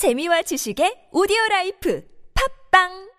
[0.00, 3.10] 재미와 지식의 오디오 라이프 팝빵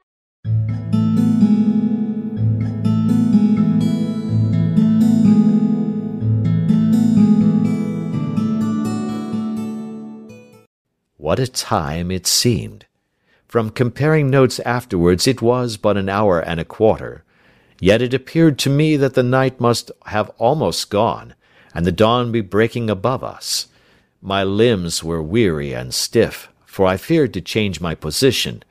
[11.18, 12.88] What a time it seemed!
[13.46, 17.24] From comparing notes afterwards it was but an hour and a quarter,
[17.80, 21.36] yet it appeared to me that the night must have almost gone,
[21.76, 23.68] and the dawn be breaking above us.
[24.20, 28.64] My limbs were weary and stiff, for I feared to change my position,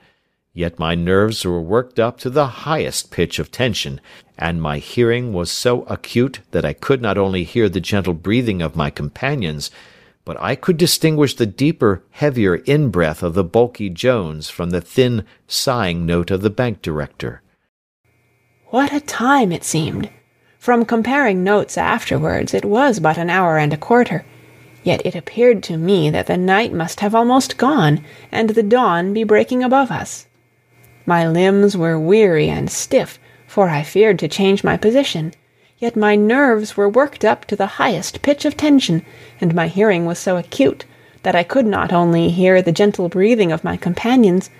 [0.54, 4.00] yet my nerves were worked up to the highest pitch of tension,
[4.38, 8.62] and my hearing was so acute that I could not only hear the gentle breathing
[8.62, 9.70] of my companions,
[10.24, 14.80] but I could distinguish the deeper, heavier in breath of the bulky Jones from the
[14.80, 17.42] thin, sighing note of the bank director.
[18.68, 20.08] What a time it seemed!
[20.58, 24.24] From comparing notes afterwards, it was but an hour and a quarter,
[24.82, 29.12] yet it appeared to me that the night must have almost gone, and the dawn
[29.12, 30.26] be breaking above us.
[31.06, 35.32] My limbs were weary and stiff, for I feared to change my position
[35.80, 39.02] yet my nerves were worked up to the highest pitch of tension,
[39.40, 40.84] and my hearing was so acute
[41.22, 44.50] that I could not only hear the gentle breathing of my companions,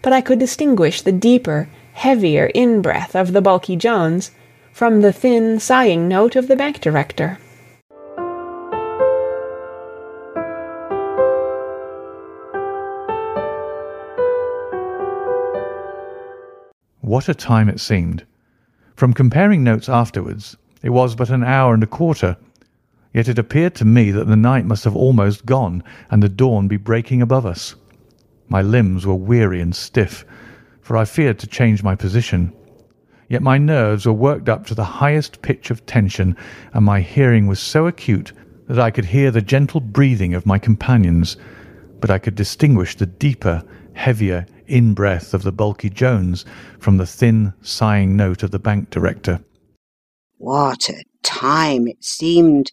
[0.00, 4.30] but I could distinguish the deeper, heavier in breath of the bulky Jones
[4.72, 7.38] from the thin, sighing note of the bank director.
[17.10, 18.24] What a time it seemed!
[18.94, 22.36] From comparing notes afterwards, it was but an hour and a quarter,
[23.12, 26.68] yet it appeared to me that the night must have almost gone and the dawn
[26.68, 27.74] be breaking above us.
[28.48, 30.24] My limbs were weary and stiff,
[30.82, 32.52] for I feared to change my position.
[33.28, 36.36] Yet my nerves were worked up to the highest pitch of tension,
[36.72, 38.32] and my hearing was so acute
[38.68, 41.36] that I could hear the gentle breathing of my companions,
[42.00, 43.62] but I could distinguish the deeper,
[43.92, 46.44] heavier in breath of the bulky Jones
[46.78, 49.40] from the thin, sighing note of the bank director.
[50.38, 52.72] What a time it seemed!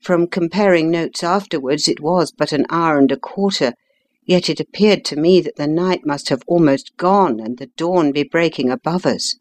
[0.00, 3.74] From comparing notes afterwards, it was but an hour and a quarter,
[4.24, 8.12] yet it appeared to me that the night must have almost gone and the dawn
[8.12, 9.34] be breaking above us.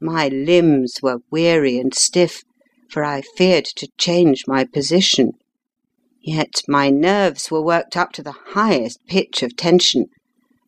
[0.00, 2.42] My limbs were weary and stiff,
[2.90, 5.32] for I feared to change my position.
[6.26, 10.06] Yet my nerves were worked up to the highest pitch of tension,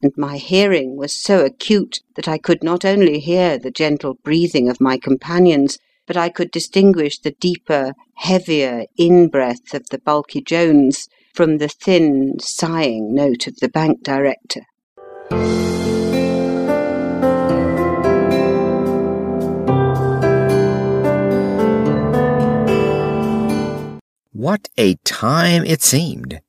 [0.02, 4.68] and my hearing was so acute that I could not only hear the gentle breathing
[4.68, 10.42] of my companions, but I could distinguish the deeper, heavier in breath of the bulky
[10.42, 14.66] Jones from the thin, sighing note of the bank director.
[24.46, 26.40] What a time it seemed!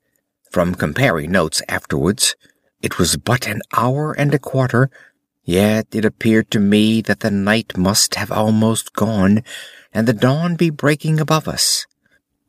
[0.52, 2.36] From comparing notes afterwards,
[2.80, 4.92] it was but an hour and a quarter,
[5.44, 9.42] yet it appeared to me that the night must have almost gone,
[9.92, 11.88] and the dawn be breaking above us.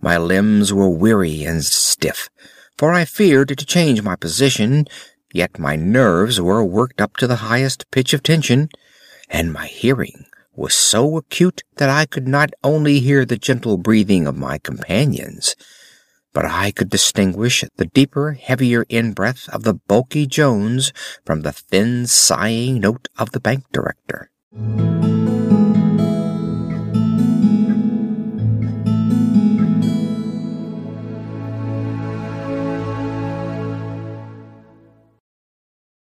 [0.03, 2.29] My limbs were weary and stiff,
[2.77, 4.87] for I feared to change my position,
[5.33, 8.69] yet my nerves were worked up to the highest pitch of tension,
[9.31, 10.27] and my hearing
[10.59, 15.55] was so acute that I could not only hear the gentle breathing of my companions,
[16.33, 20.93] but I could distinguish the deeper, heavier in breath of the bulky Jones
[21.25, 24.31] from the thin, sighing note of the bank director.